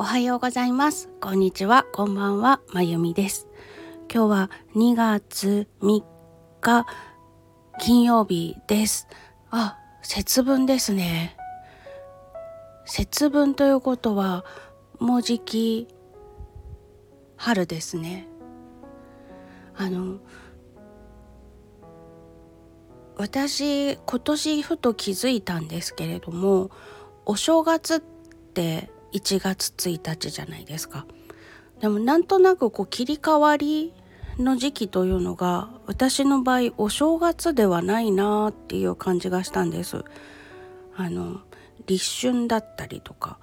[0.00, 1.08] おはようございます。
[1.20, 1.84] こんにちは。
[1.92, 2.60] こんばんは。
[2.72, 3.48] まゆみです。
[4.08, 6.04] 今日は2月3
[6.60, 6.86] 日
[7.80, 9.08] 金曜日です。
[9.50, 11.36] あ節分ですね。
[12.84, 14.44] 節分ということは
[15.00, 15.88] もうじき
[17.34, 18.28] 春ですね。
[19.76, 20.18] あの
[23.16, 26.70] 私今年ふと気づいたんですけれども
[27.26, 28.00] お正月っ
[28.54, 31.06] て1月1日じゃないですか。
[31.80, 33.92] でもなんとなくこう切り替わり
[34.38, 40.04] の時期というのが私の場合お正月ではないなっていう感じがしたんです。
[40.96, 41.40] あの
[41.86, 43.38] 立春だったりとか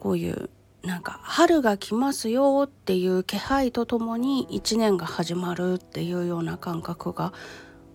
[0.00, 0.50] こういう
[0.82, 7.32] なんか春が来ますよっていう気配とともに1年が始まるっていうような感覚が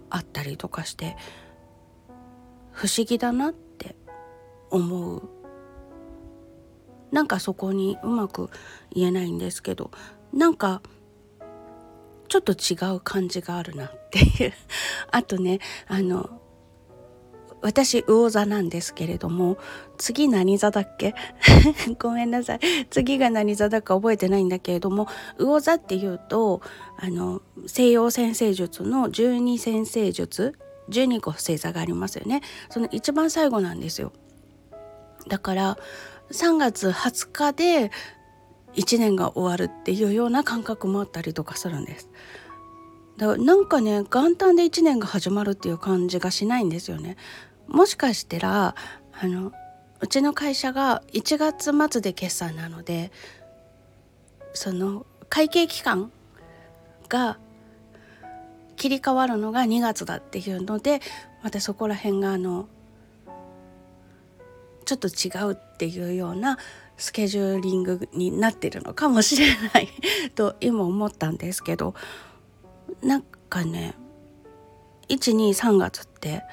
[0.10, 1.16] あったりとかして
[2.72, 3.96] 不思議だなって
[4.70, 5.41] 思う
[7.12, 8.50] なんかそこにうまく
[8.94, 9.92] 言えないんですけど
[10.34, 10.82] なんか
[12.28, 14.54] ちょっと違う感じがあるなっていう。
[15.12, 16.30] あとねあの
[17.62, 19.58] 私魚座なんですけれども
[19.98, 21.14] 次何座だっけ？
[22.00, 22.60] ごめんなさい。
[22.90, 26.62] 次が何座だか覚えてないんだけれども魚座っていうと
[26.98, 30.58] あの西洋先生術の十二先生術
[30.90, 32.42] 12個星座がありますよね。
[32.70, 34.12] その一番最後なんですよ。
[35.28, 35.78] だから
[36.32, 37.92] 3月20日で
[38.74, 42.10] 1年が終わるっていうような感覚もあったりとかするんです。
[43.18, 47.18] だからなんかね元旦で1年が始まるっていう感じがしないんですよね。
[47.68, 48.76] もしかしたら
[49.12, 49.52] あの
[50.00, 53.12] うちの会社が1月末で決算なので
[54.54, 56.12] その会計期間
[57.08, 57.38] が
[58.78, 61.02] 切り替わるのが2月だっていうので
[61.44, 62.68] またそこら辺があの
[64.86, 66.60] ちょっと違うっていうような
[66.96, 69.90] スケジューリングになってるのかもしれない
[70.36, 71.96] と今思ったんですけど
[73.02, 73.96] なんかね
[75.10, 76.44] 123月って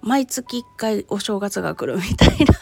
[0.00, 2.54] 毎月1回お正月が来るみたいな。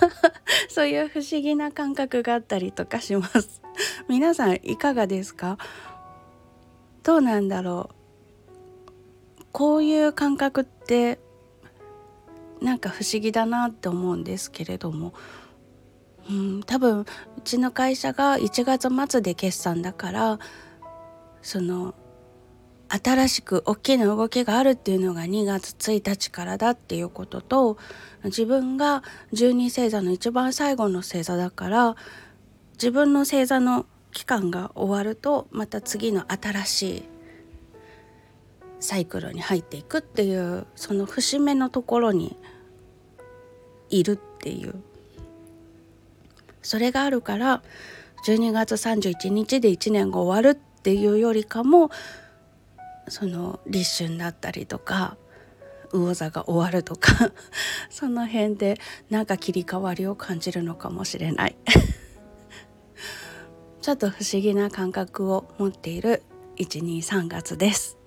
[0.70, 3.60] そういう不思議な感覚があったりとかします。
[4.08, 5.58] 皆さんいかがですか？
[7.02, 7.90] どうなんだろ
[9.38, 9.44] う？
[9.52, 11.18] こういう感覚って
[12.62, 15.12] なんか不思議だなって思うんですけれども、
[16.28, 17.06] うん、多分う
[17.44, 20.38] ちの会社が1月末で決算だから
[21.42, 21.94] その
[22.88, 27.76] 新しく大きな動きがあるっていうのが2月1日からだっていうことと
[28.24, 29.02] 自分が
[29.32, 31.96] 12星座の一番最後の星座だから
[32.74, 37.02] 自分の星座の期間が終わるとまた次の新しい
[38.80, 42.36] サイクルに入っていくっていうその節目のところに
[43.90, 44.74] いるっていう
[46.64, 47.62] それがあるから
[48.26, 51.90] 12月31日で1年が終わるっていうよりかも
[53.08, 55.16] その立春だったりとか
[55.92, 57.32] 魚座が終わるとか
[57.90, 58.80] その辺で
[59.10, 61.56] なんか切り替わりを感じるのかもしれない
[63.80, 66.22] ちょっと不思議な感覚を持っている
[66.56, 67.98] 123月です。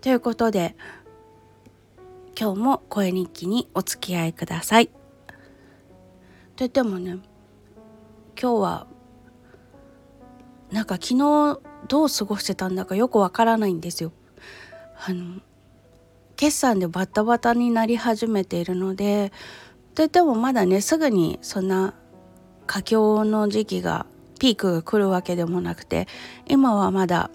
[0.00, 0.76] ということで
[2.38, 4.90] 今日も声日記にお付き合いください。
[6.56, 7.18] といってもね
[8.40, 8.86] 今日は
[10.70, 14.12] なんか昨日どう過ごしてたんだかよくわからないんですよ。
[15.06, 15.40] あの
[16.36, 19.32] 決算でバタバタになり始めているので
[19.94, 21.94] といってもまだねすぐにそんな
[22.66, 24.06] 佳境の時期が
[24.38, 26.08] ピークが来るわけでもなくて
[26.46, 27.30] 今はまだ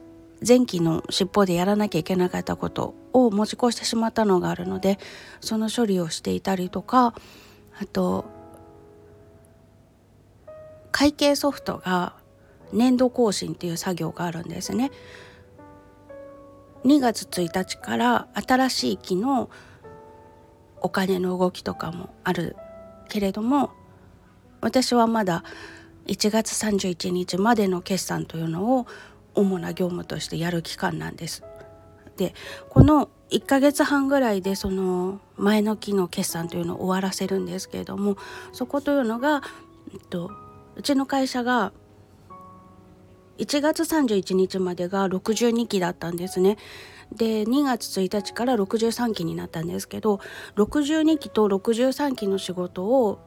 [0.46, 5.00] 前期の尻尾でやらなきゃいけなかったことを持ち越してしまったのがあるので
[5.41, 7.14] その処理をしていたりとか
[7.79, 8.25] あと
[10.97, 12.16] 会計ソフトが
[12.74, 14.90] 年度更新っていう作業があるんですね。
[16.85, 19.52] 2月1日から新しい期の
[20.82, 22.55] お金の動きとかもある
[23.09, 23.70] けれども
[24.59, 25.44] 私はまだ
[26.08, 28.88] 1月31日までの決算というのを
[29.35, 31.43] 主な業務としてやる期間なんです。
[32.16, 32.34] で
[32.70, 38.17] この1ヶ月半ぐらいでその前の期の決算というのを終わらせるんですけれども
[38.52, 39.43] そこというのが、
[39.93, 40.32] えっと、
[40.78, 41.74] うちの会社が
[43.40, 46.58] 1月31日までが62期だったんですね。
[47.12, 50.20] で2月1日から63期になったんですけど
[50.56, 53.20] 62期と63期の仕事を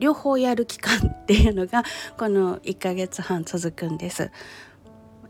[0.00, 1.84] 両方やる期間っていうのが
[2.18, 4.30] この1ヶ月半続くんです。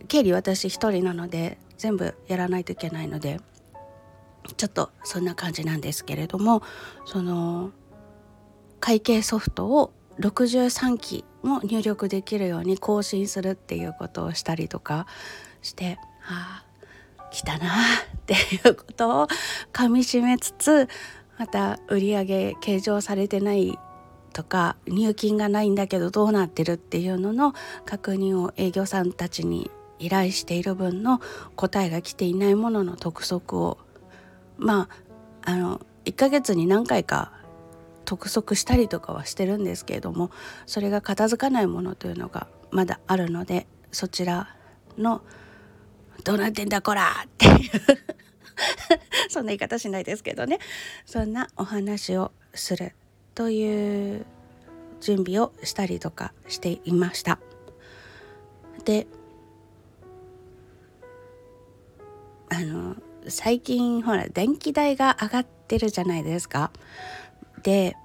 [0.09, 3.41] 経理私一人なので全部やらないといけないので
[4.56, 6.62] ちょっとそんな感じなんですけれども
[7.06, 7.71] その
[8.81, 15.06] 会計ソフトを63期も入力できるように更新するっていうことをしたりとか
[15.62, 16.64] してああ
[17.31, 17.70] 来たなっ
[18.26, 18.37] てい
[18.70, 19.28] うことを
[19.72, 20.88] かみしめつつ
[21.37, 23.76] また売り上げ計上されてない
[24.32, 31.20] とか入金がないんだけどどうなってるっていうのの確認を営業さんたちに依頼している分の
[31.56, 33.78] 答えが来ていないものの督促を。
[34.56, 34.88] ま
[35.43, 37.32] ああの1ヶ月に何回か
[38.05, 40.31] 督促したりとかはしてるんですけれども
[40.67, 44.55] それが片付かないものというのがまだあるのでそちら
[44.99, 45.23] の
[46.25, 47.71] 「どうなってんだこら!」っていう
[49.29, 50.59] そんな言い方しないですけどね
[51.06, 52.95] そんなお話をする
[53.35, 54.27] という
[55.01, 57.39] 準備をしたりとかしていました。
[58.85, 59.06] で
[62.49, 62.97] あの
[63.29, 66.71] 最近ほら電気代が上がってるじゃないですか。
[67.64, 67.96] で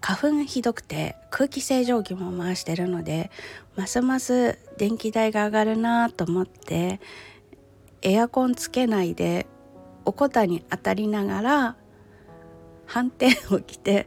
[0.00, 3.30] 花粉がひどくて空気清浄機も回してるので
[3.74, 7.00] ますます電気代が上がるなと思って
[8.02, 9.46] エアコンつけないで
[10.04, 11.76] おこたに当たりながら
[12.86, 14.06] 反転を着て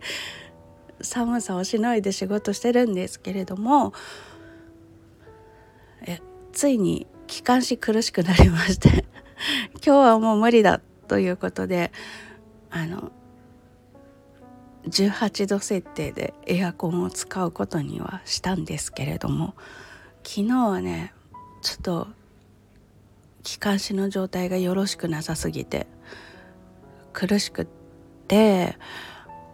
[1.01, 3.93] 寒さをしのいで仕事してるんですけれども
[6.05, 6.21] え
[6.53, 9.05] ついに気管支苦しくなりまして
[9.75, 10.79] 今日はもう無理だ
[11.09, 11.91] ということで
[12.69, 13.11] あの
[14.87, 19.55] 18度設定でエアコンを使うことにはしたんですけれども
[20.23, 21.13] 昨日はね
[21.61, 22.07] ちょっと
[23.43, 25.87] 気管支の状態がよろしくなさすぎて
[27.13, 27.67] 苦しく
[28.27, 28.77] て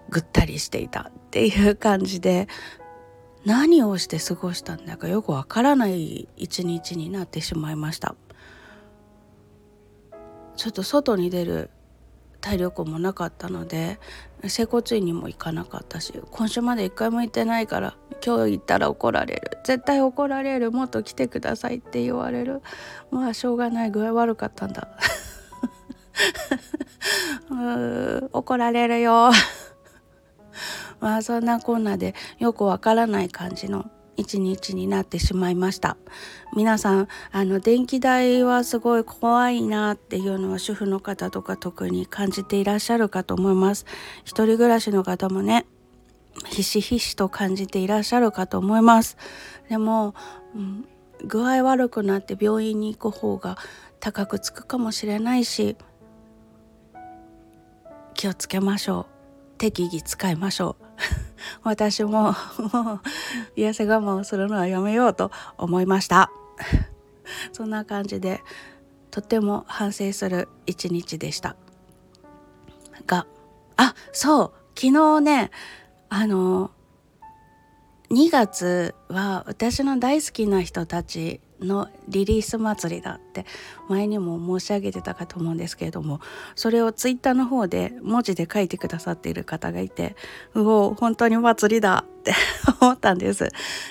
[0.09, 2.47] ぐったりしていたっていう感じで
[3.45, 8.15] 何をして過ごしたんだかよくわからない一日になってしまいました。
[10.55, 11.69] ちょっと外に出る
[12.41, 13.99] 体力もなかったので
[14.49, 17.95] 整骨院にも行かなかったし今週まで一回も行ってないから
[18.25, 19.59] 今日行ったら怒られる。
[19.63, 20.71] 絶対怒られる。
[20.71, 22.61] もっと来てくださいって言われる。
[23.11, 24.87] まあしょうがない具合悪かったんだ。
[27.51, 29.31] う怒られるよ。
[30.99, 33.85] まあそんなこんなでよくわからない感じの
[34.17, 35.97] 一日になってしまいました。
[36.55, 43.85] 皆さんあの電気代はすごい怖いなっていうのは主婦の方とか特に感じていらっしゃるかと思います。
[44.23, 45.65] 一人暮らしの方もね
[46.45, 49.17] ひしひしと感じていらっしゃるかと思います。
[49.69, 50.13] でも、
[50.55, 50.87] うん、
[51.23, 53.57] 具合悪くなって病院に行く方が
[53.99, 55.77] 高くつくかもしれないし
[58.13, 59.57] 気をつけましょう。
[59.57, 60.84] 適宜使いましょう。
[61.63, 62.35] 私も もう
[63.55, 66.31] 痩せ我慢をするのはやめようと思いました。
[67.53, 68.41] そんな感じで
[69.11, 71.55] とても反省する一日でした。
[73.07, 73.27] が
[73.77, 75.51] あそう昨日ね
[76.09, 76.71] あの
[78.09, 83.45] 2月は私の大好きな人たちのリリース祭りだって
[83.89, 86.21] 前にも申し上げてたかと思うんですけれども
[86.55, 90.15] それをツイッターの方で文字で書いてくださっている方がいて
[90.53, 92.33] うお本当に祭りだって
[92.81, 93.49] 思ったんです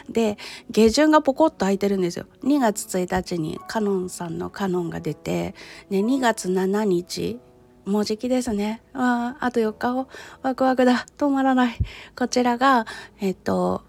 [0.08, 0.38] で
[0.70, 5.54] 下旬がポコッと空いてるんですよ2月1日にカノンさんのカノンが出て
[5.90, 7.38] で2月7日
[7.86, 8.82] もうじきですね。
[8.94, 10.08] ああと4日を
[10.42, 11.04] ワクワクだ。
[11.18, 11.76] 止まらない。
[12.16, 12.86] こちらが、
[13.20, 13.82] えっと、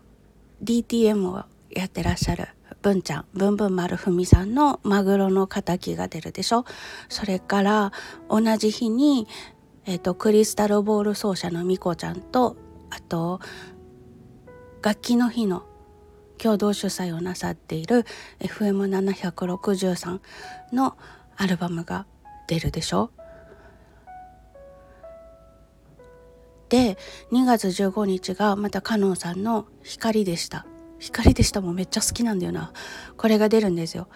[0.64, 2.48] DTM をやってらっしゃる
[2.86, 6.66] 文ちゃん、ぶんぶん丸文さんのマグロの敵が出るでしょ？
[7.10, 7.92] それから
[8.30, 9.28] 同じ日に、
[9.86, 12.56] えっ、ー、と、クリスタルボール奏者のみこちゃんと、
[12.92, 13.40] あと、
[14.84, 15.64] 楽器の日の
[16.38, 18.06] 共同主催をなさっている
[18.40, 20.22] FM763
[20.72, 20.96] の
[21.38, 22.06] アルバムが
[22.48, 23.10] 出るでしょ？
[26.70, 26.98] で
[27.32, 30.68] 2月15日がまたカノンさんの光でした。
[31.00, 31.62] 光でした。
[31.62, 32.72] もめっちゃ好きなんだよな。
[33.18, 34.08] これが出るんですよ。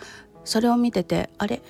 [0.44, 1.62] それを見ててあれ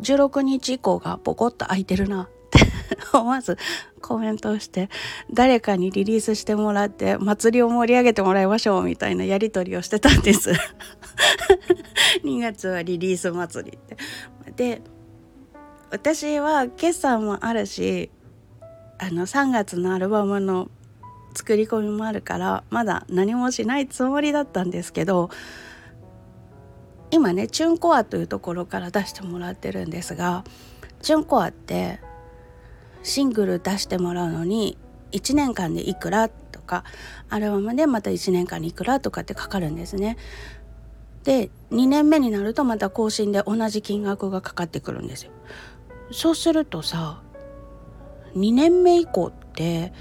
[0.00, 2.24] ？16日以降がポコッと空いてるな。
[2.24, 2.58] って
[3.12, 3.56] 思わず
[4.00, 4.90] コメントをして
[5.32, 10.52] 誰かにリリースしてもらって祭りを盛り上げてもらいましょうみたいなやり取りをしてたんです。
[12.22, 13.96] 2月はリリース祭りって。
[14.56, 14.82] で
[15.90, 18.10] 私は決算もあるし
[18.98, 20.68] あの3月のアルバムの
[21.34, 25.30] 作り込みもあるからまだ何もしないつもりだったんですけど
[27.10, 30.44] 今ねチュンコアというところから出してもらってるんですが
[31.02, 32.00] チュンコアって
[33.02, 34.78] シングル出してもらうのに
[35.12, 36.84] 1年間でいくらとか
[37.28, 40.16] アルバムでまた1年間にいくらとかってかかるんですね。
[41.22, 45.30] で2年目になるとまた更新で同じ金額がかかってくるんですよ。
[46.10, 47.22] そうするとさ
[48.34, 49.92] 2年目以降って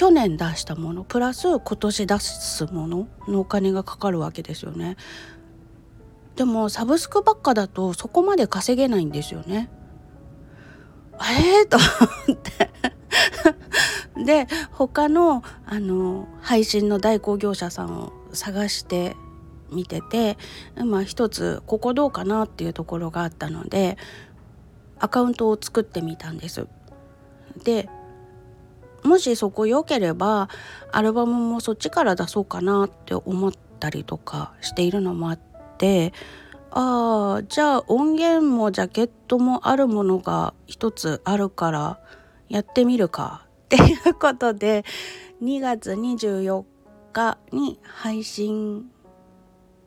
[0.00, 4.96] 去年出したものプラス今年出すもののお金がかかるわけですよね。
[6.36, 9.68] でもサブスクばっかだとそこまで稼げないんですよね。
[11.18, 12.38] あれと思っ
[14.16, 19.16] て で他のあの配信の代行業者さんを探して
[19.70, 20.38] 見てて、
[20.82, 23.98] まあ、一つここどうかなっていうところがあったので
[24.98, 26.66] アカウントを作ってみたんです。
[27.64, 27.90] で
[29.04, 30.48] もしそこ良ければ
[30.92, 35.40] アルバムもそっちから出そうかなって思ったりとかしているのもあっ
[35.78, 36.12] て
[36.70, 42.00] ああじゃあ音源もジャケットもあるものが一つあるから
[42.48, 44.84] やってみるかっていうことで
[45.42, 46.64] 2月24
[47.12, 48.90] 日に配信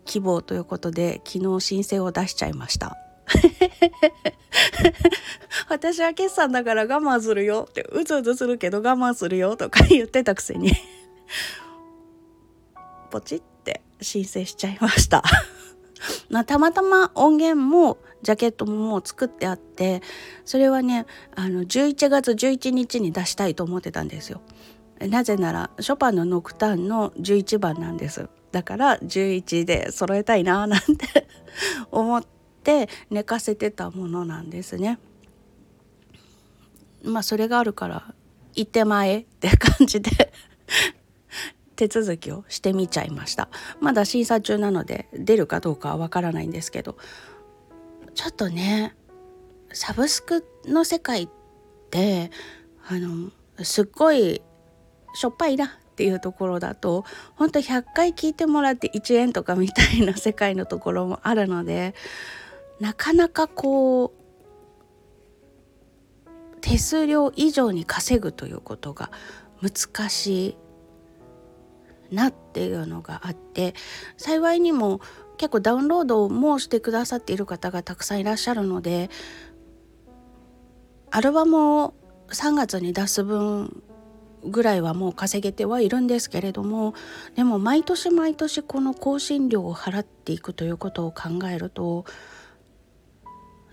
[0.06, 2.98] 希望ということで昨日申請を出しちゃいました。
[5.70, 10.74] 私は決算だから我慢するよってうずうずするけど我慢するよとか言ってたくせに。
[13.10, 15.24] ポチって申請しちゃいました。
[16.30, 20.02] ま、たまたま音源もジャケットももう作ってあって
[20.44, 24.42] それはねあの11月11日に出したいと思ってたんですよ。
[25.00, 28.28] なぜならショパンのノクターンの11番なんです。
[28.52, 31.28] だから11で揃えたいななんて
[31.92, 32.28] 思って
[33.10, 35.00] 寝かせてたものなんですね。
[37.04, 38.14] まあそれがあるから
[38.56, 40.32] 行ってまえって感じで
[41.76, 43.50] 手続きをしてみちゃいました
[43.82, 46.98] まだ審査中なので出るかどうかはわからないんですけど
[48.16, 48.96] ちょっとね
[49.74, 51.30] サブスクの世界っ
[51.90, 52.32] て
[52.88, 53.32] あの
[53.64, 54.42] すっごい
[55.16, 57.06] しょっぱいなっていうところだと
[57.36, 61.96] ほんと100回聞いてもらって1円とかみたいな世界のところもあるので
[62.84, 64.12] なかなかこう
[66.60, 69.10] 手数料以上に稼ぐということが
[69.62, 70.58] 難し
[72.12, 73.74] いなっていうのがあって
[74.18, 75.00] 幸いにも
[75.38, 79.10] 結構ダウンロードもしてくださっている方がたくさんいらっしゃるので
[81.10, 81.94] アルバムを
[82.32, 83.82] 3月に出す分
[84.44, 86.96] ぐらいはもう稼げてはいるんですけれども
[87.36, 92.04] でも毎年毎年この更新料を払っていくということを考えると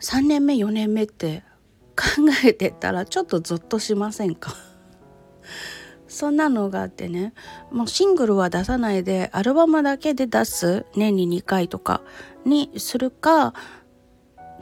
[0.00, 1.42] 3年目4年目って
[1.90, 2.04] 考
[2.44, 4.54] えてたらちょっとゾッとしませんか？
[6.08, 7.34] そんなのがあってね。
[7.70, 12.00] もうシングルは出さないでアルバムだけで出す年に2回とか
[12.44, 13.54] にするか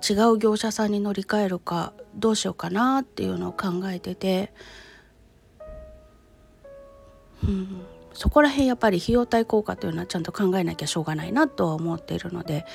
[0.09, 4.53] 違う業者さんに乗り換えるかどうしようかなっていうのを考えてて。
[7.45, 7.83] うん、
[8.15, 12.67] そこら辺やっぱり費用対効果というのはちゃんと考えなきゃしょうがないなとは思っているので。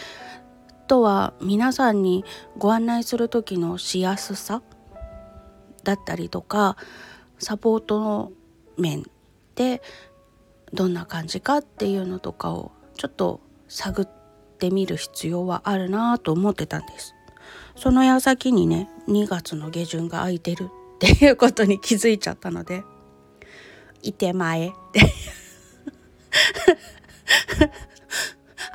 [0.87, 2.25] とは皆さんに
[2.57, 4.61] ご案内する時のしやすさ
[5.83, 6.77] だったりとか
[7.39, 8.31] サポートの
[8.77, 9.03] 面
[9.55, 9.81] で
[10.73, 14.07] どんな感じかっていうのとかをちょっと探っ
[14.57, 17.13] てみる必要はあるなと思ってたんです。
[17.75, 22.83] その矢先にね2月の下旬が空いてる っていうことに気づいちゃったので
[24.01, 25.01] いてまえって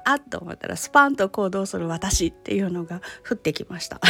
[0.09, 4.01] あっと思ったらスパンと行動する私っていうのが降ってきました。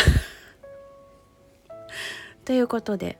[2.46, 3.18] ということで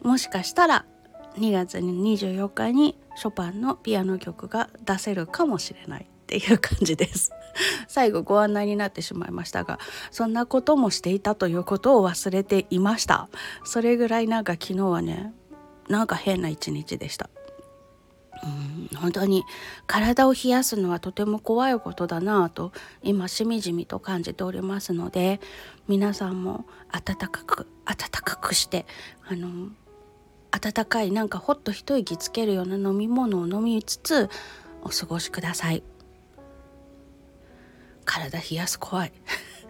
[0.00, 0.86] もしかしたら
[1.34, 7.30] 2月24日にショパンのピアノ曲が出せるかもしれないっていう感じです。
[7.88, 9.78] 最後ご案内になってしまいましたが
[10.10, 13.28] そんなこともしていたということを忘れていました。
[13.64, 15.34] それぐらいなんか昨日はね
[15.88, 17.28] なんか変な一日でした。
[18.44, 19.44] うん本当に
[19.86, 25.40] 体を冷やすのはとても怖いことだなぁと今しみじみと感じておりますので
[25.88, 28.86] 皆さんも温かく温かくして
[29.28, 29.70] あの
[30.50, 34.30] 温かいなんかほっと一息つけるような飲み物を飲みつつ
[34.82, 35.82] お過ごしください。
[38.04, 39.12] 体冷やす怖い。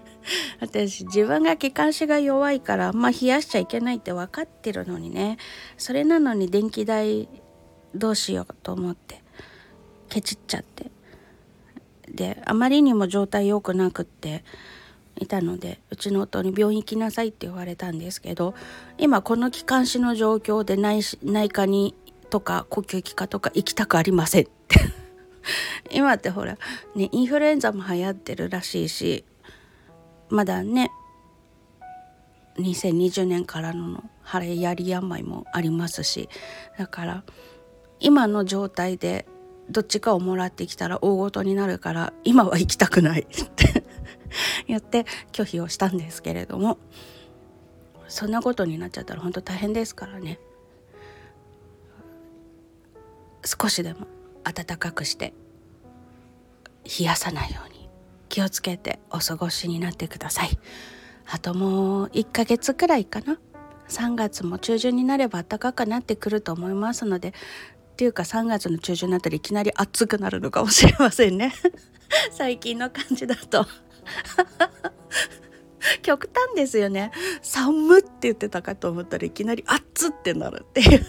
[0.60, 5.38] 私自分が気管支が弱いからまあ冷やしちゃいけないって分かってるのにね。
[5.78, 7.28] それなのに電気代
[7.94, 9.22] どうしようと思って
[10.08, 10.90] ケチっちゃって。
[12.08, 14.44] であまりにも状態良くなくって
[15.18, 18.54] いたのでうちの夫に病院行きなさいって言われたんですけど
[18.96, 21.94] 今この気管支の状況で内内科に
[22.30, 24.76] とか呼吸器科とか行きたくありませんって。
[25.90, 26.58] 今ってほら
[26.94, 29.24] ねインフルエンザも流行ってるらしいし
[30.28, 30.90] まだね
[32.58, 36.28] 2020年からの腫れやり病もありますし
[36.78, 37.24] だから
[38.06, 39.26] 今の状態で
[39.68, 43.84] どっちかをもらってきたら大ごとになるから今は行きたくないって
[44.68, 46.78] 言って拒否をしたんですけれども
[48.06, 50.38] そんなことになっちゃったら本当大変ですからね。
[53.44, 54.06] 少しでも
[54.44, 55.34] 暖かくして
[56.84, 57.88] 冷やさないように
[58.28, 60.50] 気をつけてお過ごしになってください。
[61.28, 63.40] あともう1ヶ月くらいかな。
[63.88, 67.34] 3月も中旬になれば暖かくなってくると思いますので
[67.96, 71.54] っていうか3月の中旬になったらいきなり暑くなるのかもしれませんね。
[72.30, 73.66] 最近の感じだと。
[76.02, 77.10] 極端ですよね。
[77.40, 81.06] 寒って言ってたかと思ったらいきなり暑ってなるっていう。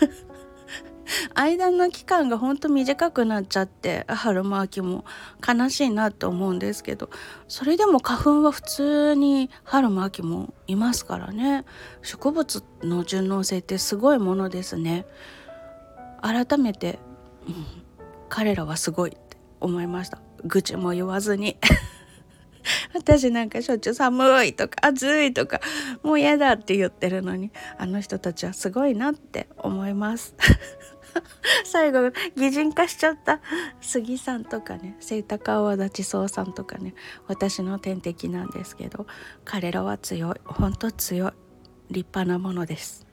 [1.33, 5.03] 間の期間がほんと短くなっちゃって春も秋も
[5.45, 7.09] 悲しいなと思うんですけど
[7.47, 11.65] それでも花粉は普通に春も秋もいますからね。
[12.01, 15.05] 植物の順応性ってすごいものですね
[16.27, 16.99] 改めて、
[17.47, 17.65] うん、
[18.29, 20.19] 彼らはすごいって思いました。
[20.43, 21.57] 愚痴も言わずに。
[22.93, 25.61] 私なんかしょっちゅう寒いとか暑いとか
[26.03, 30.35] もう嫌だって言ってるのにあの人たちはすごいなって思います。
[31.65, 33.39] 最後擬人化しちゃった。
[33.81, 36.93] 杉さんとかね清高川立総さんとかね
[37.27, 39.07] 私の天敵なんですけど
[39.45, 40.35] 彼らは強い。
[40.43, 41.31] ほんと強い。
[41.89, 43.07] 立派なものです。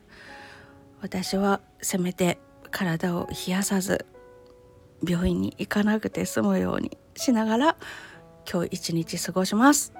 [1.00, 2.38] 私はせめて
[2.74, 4.04] 体を冷やさず
[5.06, 7.76] 病院に行かなくて済むようにしながら
[8.50, 9.94] 今日一日過ごします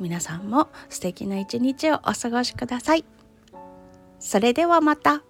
[0.00, 3.04] 皆さんも素敵な一日をお過ごしください
[4.18, 5.22] それではまた。